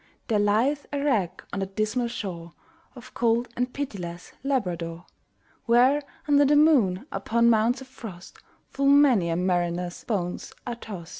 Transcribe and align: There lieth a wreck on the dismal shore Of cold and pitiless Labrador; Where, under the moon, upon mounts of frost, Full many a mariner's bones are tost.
There 0.29 0.39
lieth 0.39 0.87
a 0.91 0.99
wreck 0.99 1.43
on 1.53 1.59
the 1.59 1.67
dismal 1.67 2.07
shore 2.07 2.53
Of 2.95 3.13
cold 3.13 3.49
and 3.55 3.71
pitiless 3.71 4.33
Labrador; 4.43 5.05
Where, 5.67 6.01
under 6.27 6.43
the 6.43 6.55
moon, 6.55 7.05
upon 7.11 7.51
mounts 7.51 7.81
of 7.81 7.87
frost, 7.87 8.39
Full 8.71 8.87
many 8.89 9.29
a 9.29 9.35
mariner's 9.35 10.03
bones 10.03 10.53
are 10.65 10.73
tost. 10.73 11.09